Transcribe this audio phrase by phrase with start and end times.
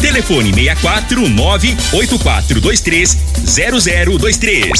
[0.00, 4.70] Telefone 64 98423 0023.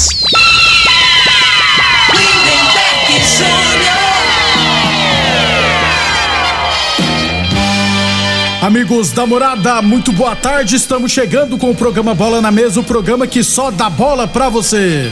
[8.61, 10.75] Amigos da morada, muito boa tarde.
[10.75, 14.47] Estamos chegando com o programa Bola na Mesa o programa que só dá bola pra
[14.47, 15.11] você.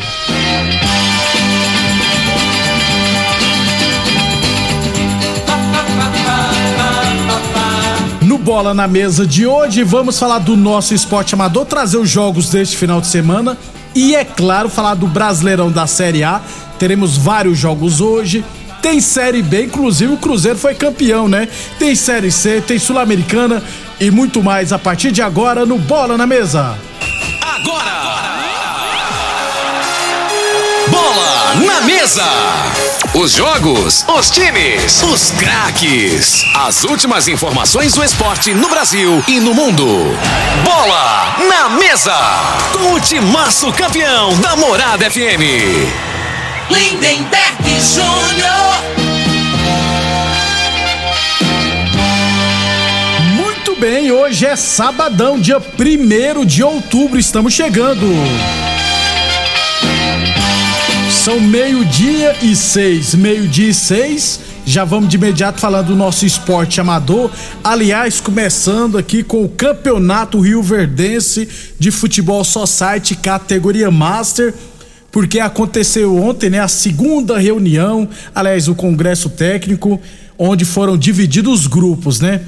[8.48, 12.78] Bola na Mesa de hoje, vamos falar do nosso esporte amador, trazer os jogos deste
[12.78, 13.58] final de semana
[13.94, 16.40] e, é claro, falar do Brasileirão da Série A.
[16.80, 18.46] Teremos vários jogos hoje.
[18.82, 21.50] Tem Série B, inclusive o Cruzeiro foi campeão, né?
[21.78, 23.62] Tem Série C, tem Sul-Americana
[24.00, 26.78] e muito mais a partir de agora no Bola na Mesa.
[27.42, 28.38] Agora!
[30.90, 32.24] Bola na Mesa!
[33.20, 36.46] Os jogos, os times, os craques.
[36.56, 39.88] As últimas informações do esporte no Brasil e no mundo.
[40.64, 42.14] Bola na Mesa!
[42.72, 45.42] Com o timaço campeão da Morada FM.
[46.70, 48.84] Lindenberg Júnior.
[53.36, 58.06] Muito bem, hoje é sabadão, dia 1 de outubro, estamos chegando.
[61.28, 64.40] São meio-dia e seis, meio-dia e seis.
[64.66, 67.30] Já vamos de imediato falando do nosso esporte amador.
[67.62, 71.46] Aliás, começando aqui com o Campeonato Rio Verdense
[71.78, 74.54] de Futebol Society, categoria Master
[75.12, 80.00] porque aconteceu ontem, né, a segunda reunião, aliás, o congresso técnico,
[80.38, 82.40] onde foram divididos os grupos, né?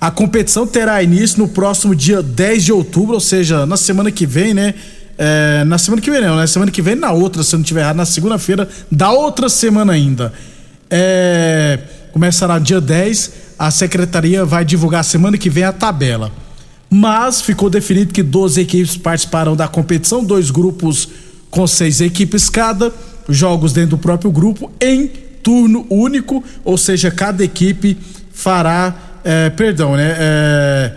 [0.00, 4.26] A competição terá início no próximo dia 10 de outubro, ou seja, na semana que
[4.26, 4.74] vem, né?
[5.18, 7.62] É, na semana que vem, não, na semana que vem, na outra, se eu não
[7.62, 10.32] estiver errado, na segunda-feira da outra semana ainda.
[10.90, 11.78] É,
[12.12, 16.30] começará dia 10, a secretaria vai divulgar semana que vem a tabela.
[16.90, 21.08] Mas ficou definido que 12 equipes participarão da competição, dois grupos
[21.50, 22.92] com seis equipes cada,
[23.28, 25.10] jogos dentro do próprio grupo em
[25.42, 27.96] turno único, ou seja, cada equipe
[28.32, 28.94] fará,
[29.24, 30.16] é, perdão, né?
[30.18, 30.92] É,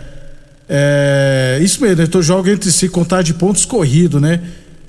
[0.68, 4.42] é, isso mesmo, então joga entre si contar de pontos corrido, né?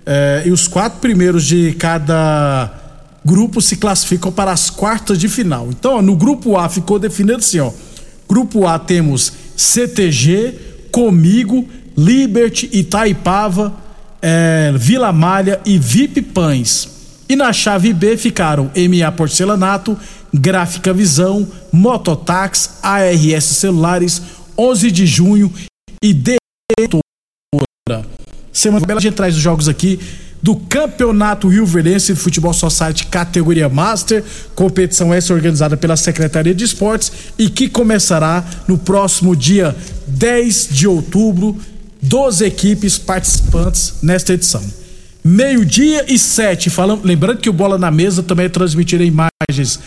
[0.06, 2.72] É, e os quatro primeiros de cada
[3.24, 5.68] grupo se classificam para as quartas de final.
[5.70, 7.72] Então, ó, no grupo A ficou definido assim, ó.
[8.28, 10.54] Grupo A temos CTG,
[10.92, 11.68] Comigo,
[11.98, 13.74] Liberty, Itaipava,
[14.22, 16.90] é, Vila Malha e VIP Pães.
[17.30, 19.98] E na chave B ficaram MA Porcelanato,
[20.34, 24.22] Gráfica Visão, Mototax, ARS Celulares,
[24.58, 25.54] 11 de junho
[26.04, 27.02] e Detora.
[28.52, 30.00] Semana bela a gente traz os jogos aqui
[30.42, 34.24] do Campeonato Rio Verdense de Futebol Society categoria Master,
[34.56, 39.76] competição essa organizada pela Secretaria de Esportes e que começará no próximo dia
[40.08, 41.58] 10 de outubro
[42.02, 44.64] 12 equipes participantes nesta edição.
[45.24, 49.80] Meio-dia e sete, falando, lembrando que o Bola na Mesa também é transmitido em imagens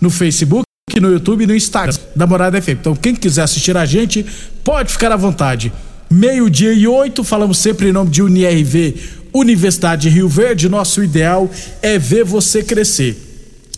[0.00, 0.64] no Facebook,
[1.00, 2.70] no YouTube e no Instagram da Morada FM.
[2.80, 4.24] Então, quem quiser assistir a gente,
[4.62, 5.72] pode ficar à vontade.
[6.10, 8.94] Meio-dia e oito, falamos sempre em nome de UniRV,
[9.32, 10.68] Universidade de Rio Verde.
[10.68, 11.50] Nosso ideal
[11.82, 13.16] é ver você crescer.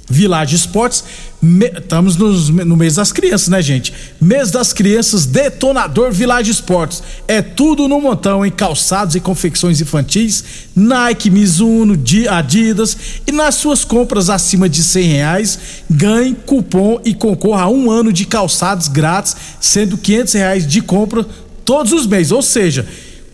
[0.09, 1.05] Village Esportes,
[1.41, 3.93] me, estamos nos, no mês das crianças, né, gente?
[4.21, 7.03] Mês das crianças, detonador Village Esportes.
[7.29, 10.45] É tudo no montão, em calçados e confecções infantis,
[10.75, 11.95] Nike, Mizuno,
[12.31, 12.97] Adidas.
[13.27, 15.59] E nas suas compras acima de cem reais,
[15.91, 21.27] ganhe cupom e concorra a um ano de calçados grátis, sendo quinhentos reais de compra
[21.65, 22.33] todos os meses.
[22.33, 22.87] Ou seja,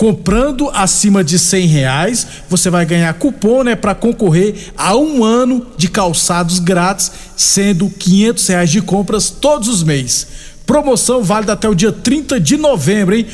[0.03, 5.65] comprando acima de cem reais, você vai ganhar cupom, né, para concorrer a um ano
[5.77, 10.27] de calçados grátis, sendo quinhentos reais de compras todos os meses.
[10.67, 13.29] Promoção válida até o dia 30 de novembro, hein?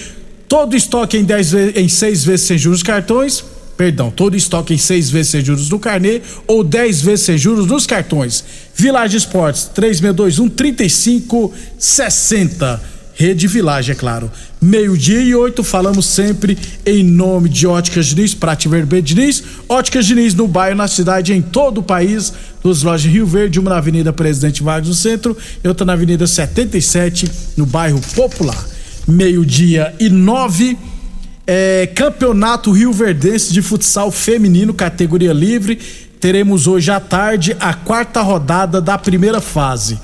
[0.46, 3.42] Todo estoque em 10 vezes, em seis vezes sem juros cartões
[3.78, 7.64] Perdão, todo estoque em seis vezes sem juros no carnê ou 10 vezes sem juros
[7.64, 8.44] nos cartões.
[8.74, 12.97] Village Esportes, 3621 3560.
[13.18, 14.30] Rede Village, é claro.
[14.62, 16.56] Meio-dia e oito, falamos sempre
[16.86, 19.42] em nome de Óticas Diniz, Prate Vermelho Diniz.
[19.68, 22.32] Óticas Diniz no bairro, na cidade, em todo o país.
[22.62, 26.28] Duas lojas Rio Verde, uma na Avenida Presidente Vargas no centro e outra na Avenida
[26.28, 28.64] 77, no bairro Popular.
[29.08, 30.78] Meio-dia e nove.
[31.44, 35.76] É, Campeonato Rio Verdense de Futsal Feminino, categoria livre.
[36.20, 39.98] Teremos hoje à tarde a quarta rodada da primeira fase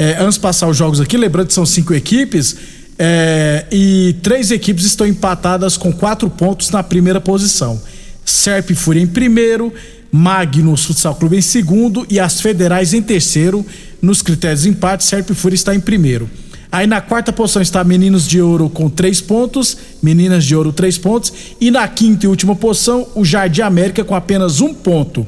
[0.00, 2.56] é, antes de passar os jogos aqui, lembrando que são cinco equipes,
[2.98, 7.78] é, e três equipes estão empatadas com quatro pontos na primeira posição.
[8.24, 9.70] Serp Fúria em primeiro,
[10.10, 13.64] Magnus Futsal Clube em segundo e as federais em terceiro.
[14.00, 16.30] Nos critérios de empate, Serp Fúria está em primeiro.
[16.72, 20.96] Aí na quarta posição está Meninos de Ouro com três pontos, Meninas de Ouro três
[20.96, 21.30] pontos.
[21.60, 25.26] E na quinta e última posição, o Jardim América com apenas um ponto.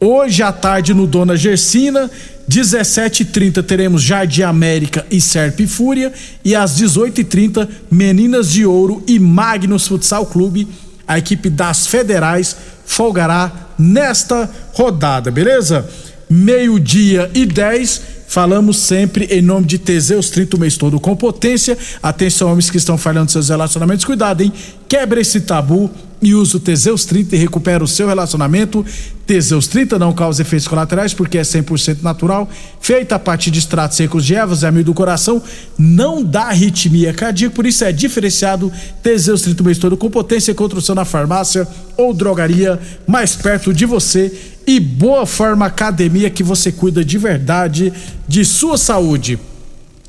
[0.00, 2.08] Hoje à tarde no Dona Gersina,
[2.48, 6.12] 17h30 teremos Jardim América e Serp Fúria.
[6.44, 10.68] E às 18h30, Meninas de Ouro e Magnus Futsal Clube.
[11.06, 12.56] A equipe das federais
[12.86, 15.88] folgará nesta rodada, beleza?
[16.30, 18.18] Meio-dia e 10.
[18.28, 21.76] Falamos sempre em nome de Teseus 30 o mês todo com potência.
[22.00, 24.52] Atenção, homens que estão falhando seus relacionamentos, cuidado, hein?
[24.86, 28.84] Quebra esse tabu e use o Teseus 30 e recupera o seu relacionamento.
[29.26, 32.48] Teseus 30 não causa efeitos colaterais porque é 100% natural,
[32.80, 35.42] feita a partir de extratos secos de ervas, é amigo do coração,
[35.78, 38.72] não dá arritmia cardíaca, por isso é diferenciado.
[39.02, 43.84] Teseus 30 mês todo com potência e construção na farmácia ou drogaria mais perto de
[43.84, 44.32] você.
[44.66, 47.92] E Boa Forma Academia que você cuida de verdade
[48.26, 49.38] de sua saúde.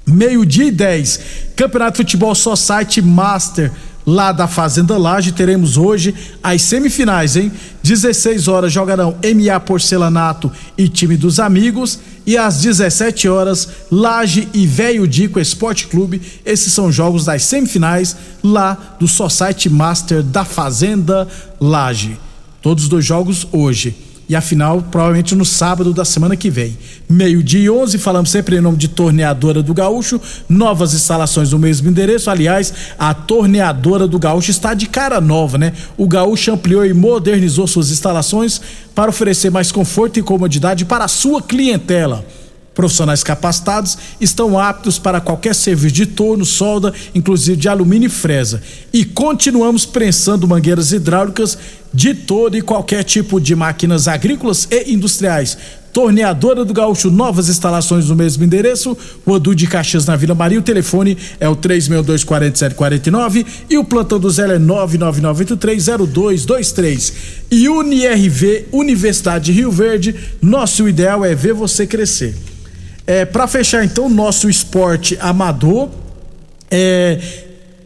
[0.05, 1.19] Meio-dia e 10.
[1.55, 3.71] Campeonato de Futebol Society Master
[4.05, 5.31] lá da Fazenda Laje.
[5.31, 7.51] Teremos hoje as semifinais, hein?
[7.83, 11.99] 16 horas jogarão MA Porcelanato e time dos amigos.
[12.25, 16.21] E às 17 horas, Laje e Velho Dico Esporte Clube.
[16.45, 21.27] Esses são jogos das semifinais lá do Society Master da Fazenda
[21.59, 22.17] Laje.
[22.61, 26.77] Todos os dois jogos hoje e a final provavelmente no sábado da semana que vem.
[27.09, 31.89] Meio-dia e 11, falamos sempre em nome de Torneadora do Gaúcho, novas instalações no mesmo
[31.89, 32.29] endereço.
[32.29, 35.73] Aliás, a Torneadora do Gaúcho está de cara nova, né?
[35.97, 38.61] O Gaúcho ampliou e modernizou suas instalações
[38.93, 42.23] para oferecer mais conforto e comodidade para a sua clientela.
[42.79, 48.61] Profissionais capacitados estão aptos para qualquer serviço de torno, solda, inclusive de alumínio e fresa.
[48.93, 51.57] E continuamos prensando mangueiras hidráulicas
[51.93, 55.57] de todo e qualquer tipo de máquinas agrícolas e industriais.
[55.91, 60.59] Torneadora do Gaúcho, novas instalações no mesmo endereço, o Odu de Caxias na Vila Maria,
[60.59, 67.13] o telefone é o 3624749 e o plantão do Zé é 999830223.
[67.51, 72.33] E UniRV, Universidade de Rio Verde, nosso ideal é ver você crescer.
[73.09, 75.89] É, para fechar então o nosso esporte amador,
[76.69, 77.19] é,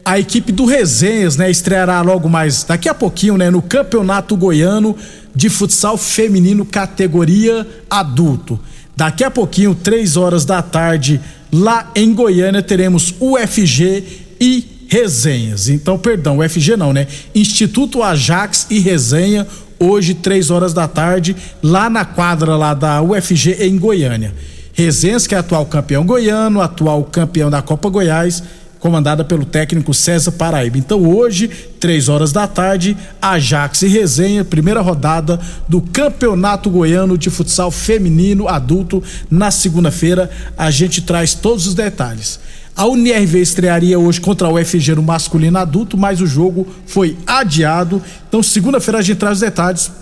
[0.04, 4.94] a equipe do Resenhas, né, estreará logo mais daqui a pouquinho, né, no Campeonato Goiano
[5.34, 8.60] de Futsal Feminino categoria adulto.
[8.94, 11.18] Daqui a pouquinho, três horas da tarde,
[11.50, 14.04] lá em Goiânia, teremos UFG
[14.38, 15.70] e Resenhas.
[15.70, 17.06] Então, perdão, UFG não, né?
[17.34, 19.46] Instituto Ajax e Resenha,
[19.80, 24.34] hoje, três horas da tarde, lá na quadra lá da UFG em Goiânia.
[24.74, 28.42] Resenhas, que é atual campeão goiano, atual campeão da Copa Goiás,
[28.80, 30.76] comandada pelo técnico César Paraíba.
[30.76, 37.30] Então hoje, três horas da tarde, Ajax e Resenha, primeira rodada do Campeonato Goiano de
[37.30, 39.00] Futsal Feminino Adulto.
[39.30, 40.28] Na segunda-feira,
[40.58, 42.40] a gente traz todos os detalhes.
[42.76, 48.02] A UNIRV estrearia hoje contra o UFG no masculino adulto, mas o jogo foi adiado.
[48.28, 49.92] Então, segunda-feira a gente traz os detalhes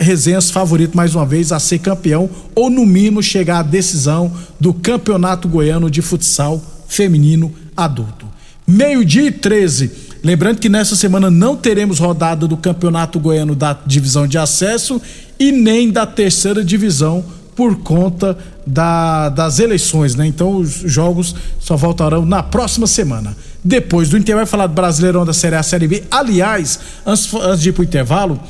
[0.00, 4.72] Resenhas favorito mais uma vez a ser campeão ou no mínimo chegar à decisão do
[4.72, 8.26] Campeonato Goiano de Futsal Feminino Adulto.
[8.66, 9.90] Meio-dia e 13.
[10.24, 15.02] Lembrando que nessa semana não teremos rodada do Campeonato Goiano da divisão de acesso
[15.38, 17.22] e nem da terceira divisão
[17.54, 20.26] por conta da, das eleições, né?
[20.26, 23.36] Então os jogos só voltarão na próxima semana.
[23.62, 26.02] Depois do intervalo, vai falar do Brasileirão da Série A Série B.
[26.10, 28.40] Aliás, antes, antes de ir pro intervalo,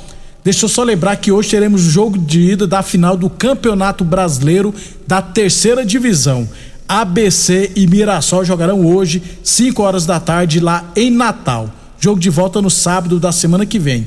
[0.42, 4.04] Deixa eu só lembrar que hoje teremos o jogo de ida da final do Campeonato
[4.04, 4.74] Brasileiro
[5.06, 6.48] da Terceira Divisão.
[6.88, 11.70] ABC e Mirassol jogarão hoje, 5 horas da tarde, lá em Natal.
[12.00, 14.06] Jogo de volta no sábado da semana que vem.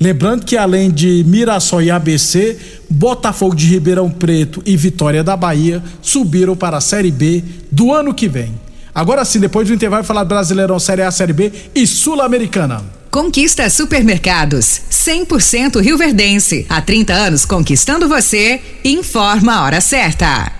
[0.00, 2.56] Lembrando que além de Mirassol e ABC,
[2.88, 8.14] Botafogo de Ribeirão Preto e Vitória da Bahia subiram para a Série B do ano
[8.14, 8.54] que vem.
[8.94, 13.03] Agora sim, depois do intervalo, falar Brasileirão Série A, Série B e Sul-Americana.
[13.14, 16.66] Conquista Supermercados, 100% Rio Verdense.
[16.68, 18.60] Há 30 anos conquistando você.
[18.84, 20.50] Informa a hora certa.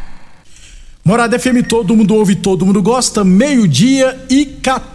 [1.04, 3.24] Morada FM, todo mundo ouve, todo mundo gosta.
[3.24, 4.93] Meio-dia e 14.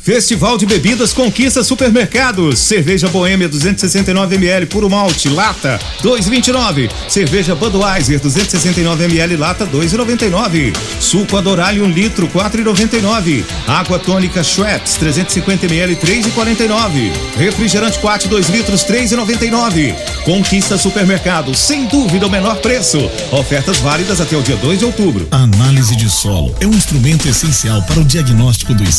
[0.00, 2.58] Festival de Bebidas Conquista Supermercados.
[2.58, 6.90] Cerveja Boêmia 269 ml puro malte, lata 2,29.
[7.08, 10.74] Cerveja Budweiser 269 ml lata 2,99.
[11.00, 13.44] Suco Adorale 1 um litro 4,99.
[13.66, 17.12] Água tônica Schweppes 350 ml 3,49.
[17.36, 19.94] Refrigerante Quat 2 litros 3,99.
[20.24, 22.98] Conquista Supermercados, sem dúvida o menor preço.
[23.32, 25.26] Ofertas válidas até o dia 2 de outubro.
[25.30, 28.84] A análise de solo é um instrumento essencial para o diagnóstico do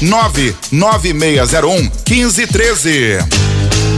[0.00, 3.97] 9601 1513.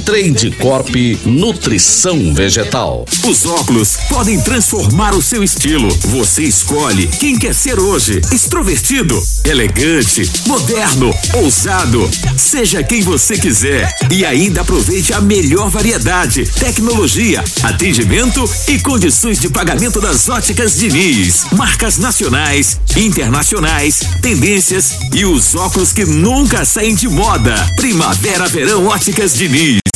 [0.00, 3.04] Trade Corp Nutrição Vegetal.
[3.26, 5.88] Os óculos podem transformar o seu estilo.
[6.06, 8.20] Você escolhe quem quer ser hoje.
[8.32, 12.08] Extrovertido, elegante, moderno, ousado.
[12.36, 13.94] Seja quem você quiser.
[14.10, 21.46] E ainda aproveite a melhor variedade, tecnologia, atendimento e condições de pagamento das óticas Diniz.
[21.52, 27.54] Marcas nacionais, internacionais, tendências e os óculos que nunca saem de moda.
[27.76, 29.87] Primavera, verão, óticas Diniz.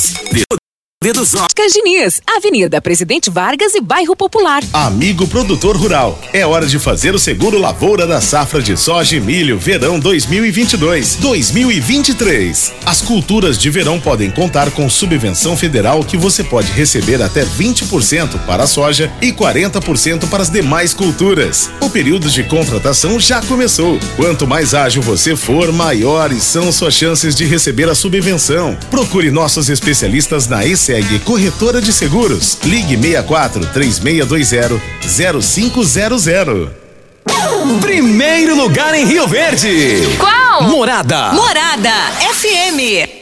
[1.02, 4.62] Dedos Óticas Diniz, Avenida Presidente Vargas e Bairro Popular.
[4.72, 9.20] Amigo produtor rural, é hora de fazer o seguro lavoura da safra de soja e
[9.20, 12.70] milho verão 2022-2023.
[12.86, 18.38] As culturas de verão podem contar com subvenção federal que você pode receber até 20%
[18.46, 21.68] para a soja e 40% para as demais culturas.
[21.80, 23.98] O período de contratação já começou.
[24.14, 28.78] Quanto mais ágil você for, maiores são suas chances de receber a subvenção.
[28.88, 32.58] Procure nossos especialistas na ECE segue Corretora de Seguros.
[32.64, 34.78] Ligue 64 3620
[35.40, 36.68] 0500.
[37.80, 40.02] Primeiro lugar em Rio Verde.
[40.18, 40.64] Qual?
[40.64, 41.32] Morada.
[41.32, 41.94] Morada
[42.34, 43.21] FM.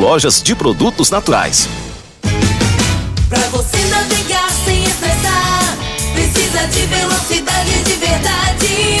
[0.01, 1.69] lojas de produtos naturais.
[3.29, 5.77] Pra você navegar sem estressar,
[6.15, 9.00] precisa de velocidade de verdade.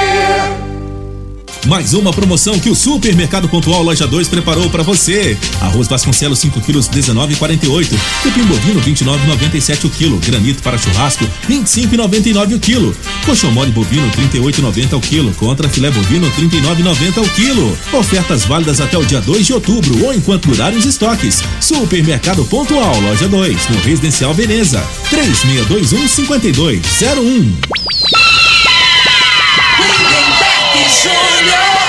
[1.67, 5.37] Mais uma promoção que o Supermercado Pontual Loja 2 preparou para você.
[5.61, 7.89] Arroz Vasconcelos 5 quilos 19,48.
[8.23, 10.17] Cupim bovino 29,97 o quilo.
[10.17, 12.95] Granito para churrasco 25,99 o quilo.
[13.25, 15.33] Colchão mole bovino 38,90 o quilo.
[15.35, 17.77] Contra filé bovino 39,90 o quilo.
[17.93, 21.43] Ofertas válidas até o dia 2 de outubro ou enquanto durarem os estoques.
[21.59, 27.90] Supermercado Pontual Loja 2 no Residencial Veneza 3621 5201.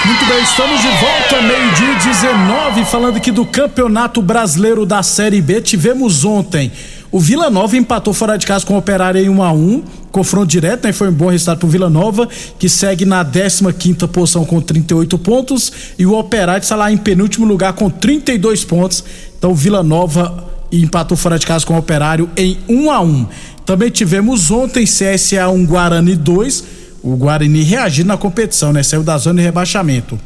[0.05, 5.61] Muito bem, estamos de volta, meio-dia 19, falando aqui do Campeonato Brasileiro da Série B.
[5.61, 6.71] Tivemos ontem
[7.13, 10.47] o Vila Nova empatou fora de casa com o Operário em 1 a 1 confronto
[10.47, 10.93] direto, né?
[10.93, 12.27] Foi um bom resultado pro Vila Nova,
[12.59, 17.45] que segue na 15 posição com 38 pontos, e o Operário está lá em penúltimo
[17.45, 19.05] lugar com 32 pontos.
[19.39, 23.27] Então Vila Nova empatou fora de casa com o Operário em 1 a 1
[23.67, 28.83] Também tivemos ontem CSA 1 Guarani 2 o Guarani reagindo na competição, né?
[28.83, 30.19] Saiu da zona de rebaixamento.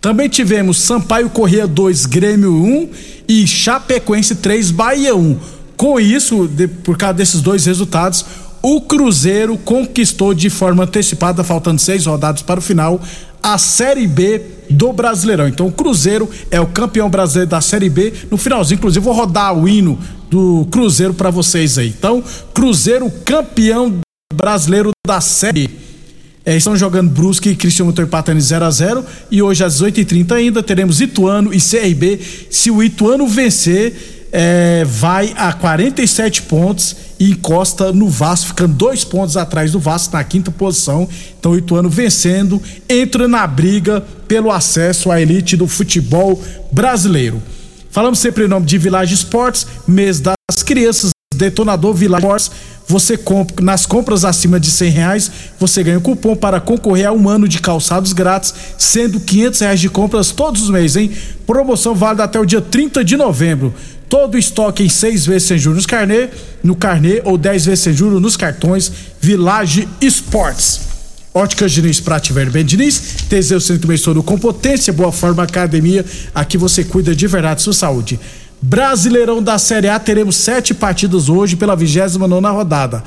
[0.00, 2.90] Também tivemos Sampaio Corrêa 2, Grêmio 1
[3.28, 5.36] e Chapecoense 3, Bahia 1.
[5.76, 8.24] Com isso, de, por causa desses dois resultados,
[8.62, 13.00] o Cruzeiro conquistou de forma antecipada, faltando seis rodadas para o final,
[13.42, 15.48] a Série B do Brasileirão.
[15.48, 18.12] Então o Cruzeiro é o campeão brasileiro da Série B.
[18.30, 19.98] No finalzinho, inclusive, vou rodar o hino
[20.30, 21.88] do Cruzeiro para vocês aí.
[21.88, 22.22] Então,
[22.52, 24.00] Cruzeiro campeão
[24.34, 25.87] brasileiro da Série B.
[26.48, 30.62] É, estão jogando Brusque e Cristiano em 0 a 0 e hoje às 8h30 ainda
[30.62, 32.18] teremos Ituano e CRB.
[32.50, 39.04] Se o Ituano vencer, é, vai a 47 pontos e encosta no Vasco, ficando dois
[39.04, 41.06] pontos atrás do Vasco na quinta posição.
[41.38, 47.42] Então o Ituano vencendo, entra na briga pelo acesso à elite do futebol brasileiro.
[47.90, 53.62] Falamos sempre em nome de Village Esportes, mês das crianças, detonador Village Esportes você compra
[53.62, 57.46] nas compras acima de cem reais, você ganha um cupom para concorrer a um ano
[57.46, 61.12] de calçados grátis, sendo quinhentos reais de compras todos os meses, hein?
[61.46, 63.74] Promoção válida até o dia 30 de novembro.
[64.08, 66.30] Todo estoque em seis vezes sem juros carnê,
[66.64, 70.80] no carnê ou dez vezes sem juros nos cartões Village Esportes.
[71.34, 76.82] Óticas Diniz, Prate Verben Diniz, Teseu Centro Meio com potência, boa forma academia, aqui você
[76.82, 78.18] cuida de verdade sua saúde.
[78.60, 83.04] Brasileirão da Série A, teremos sete partidas hoje pela 29 rodada.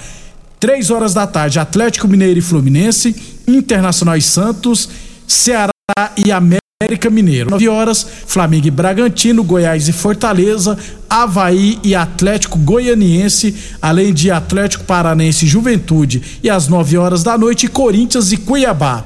[0.59, 3.15] Três horas da tarde, Atlético Mineiro e Fluminense,
[3.47, 4.89] Internacional e Santos,
[5.27, 5.71] Ceará
[6.15, 7.49] e América Mineiro.
[7.49, 10.77] 9 horas, Flamengo e Bragantino, Goiás e Fortaleza,
[11.09, 16.21] Havaí e Atlético Goianiense, além de Atlético Paranense e Juventude.
[16.43, 19.03] E às 9 horas da noite, Corinthians e Cuiabá.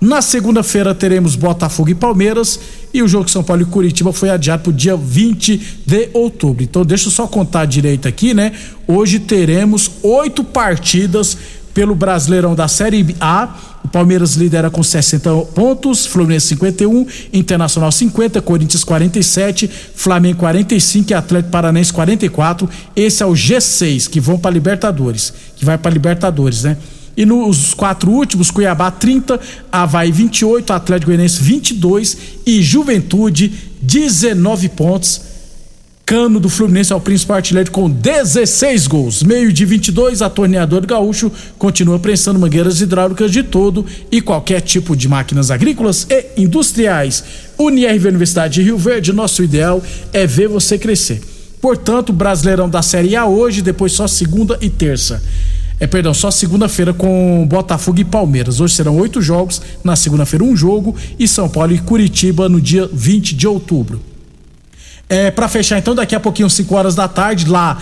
[0.00, 2.60] Na segunda-feira teremos Botafogo e Palmeiras
[2.92, 6.62] e o jogo São Paulo e Curitiba foi adiado para o dia 20 de outubro.
[6.62, 8.52] Então deixa eu só contar direito aqui, né?
[8.86, 11.36] Hoje teremos oito partidas
[11.74, 13.54] pelo Brasileirão da Série A.
[13.84, 21.14] O Palmeiras lidera com 60 pontos, Fluminense 51, Internacional 50, Corinthians 47, Flamengo 45 e
[21.14, 22.68] Atlético Paranense 44.
[22.96, 26.78] Esse é o G6 que vão para Libertadores, que vai para Libertadores, né?
[27.16, 29.40] E nos quatro últimos, Cuiabá 30,
[29.72, 35.36] Havaí 28, Atlético Goianiense 22 e Juventude 19 pontos.
[36.06, 39.24] Cano do Fluminense é o principal artilheiro com 16 gols.
[39.24, 44.94] Meio de 22, a torneadora gaúcho continua prensando mangueiras hidráulicas de todo e qualquer tipo
[44.94, 47.24] de máquinas agrícolas e industriais.
[47.58, 51.20] Unirv Universidade de Rio Verde, nosso ideal é ver você crescer.
[51.60, 55.20] Portanto, Brasileirão da Série A hoje, depois só segunda e terça.
[55.78, 58.60] É, perdão, só segunda-feira com Botafogo e Palmeiras.
[58.60, 62.88] Hoje serão oito jogos, na segunda-feira um jogo e São Paulo e Curitiba no dia
[62.90, 64.00] 20 de outubro.
[65.08, 67.80] É, para fechar então, daqui a pouquinho, 5 horas da tarde, lá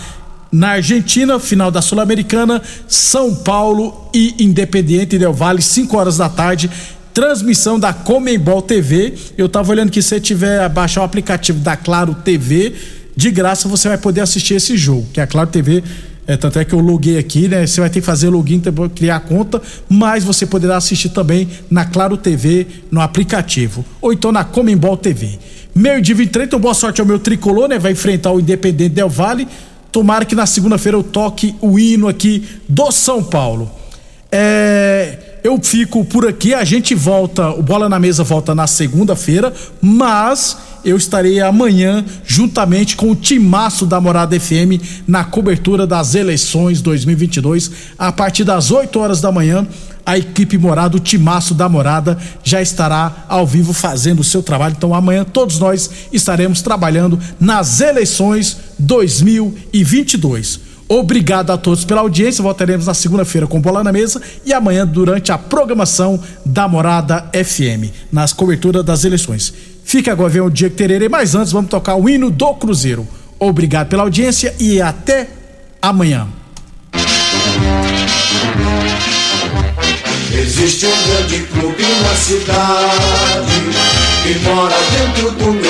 [0.51, 6.69] na Argentina, final da Sul-Americana, São Paulo e Independiente Del Vale, 5 horas da tarde.
[7.13, 9.13] Transmissão da Comembol TV.
[9.37, 12.73] Eu tava olhando que se tiver baixar o aplicativo da Claro TV,
[13.15, 15.81] de graça você vai poder assistir esse jogo, que é a Claro TV
[16.27, 17.65] é, tanto é que eu loguei aqui, né?
[17.67, 18.61] Você vai ter que fazer login,
[18.95, 24.43] criar conta, mas você poderá assistir também na Claro TV, no aplicativo, ou então na
[24.43, 25.37] Comembol TV.
[25.73, 27.77] Meio de 23, então boa sorte ao meu tricolor, né?
[27.77, 29.47] Vai enfrentar o Independente Del Vale.
[29.91, 33.69] Tomara que na segunda-feira eu toque o hino aqui do São Paulo.
[34.31, 36.53] É, eu fico por aqui.
[36.53, 42.95] A gente volta, o Bola na Mesa volta na segunda-feira, mas eu estarei amanhã juntamente
[42.95, 48.97] com o timaço da Morada FM na cobertura das eleições 2022 a partir das 8
[48.99, 49.67] horas da manhã.
[50.05, 54.75] A equipe Morada, o timaço da Morada, já estará ao vivo fazendo o seu trabalho.
[54.77, 60.59] Então amanhã todos nós estaremos trabalhando nas eleições 2022.
[60.87, 62.43] Obrigado a todos pela audiência.
[62.43, 67.91] Voltaremos na segunda-feira com Bola na Mesa e amanhã durante a programação da Morada FM,
[68.11, 69.51] nas coberturas das eleições.
[69.85, 73.07] Fica agora ver o dia que tererei, mas antes vamos tocar o hino do Cruzeiro.
[73.37, 75.27] Obrigado pela audiência e até
[75.79, 76.27] amanhã.
[80.33, 83.61] Existe um grande clube na cidade
[84.23, 85.61] que mora dentro do meu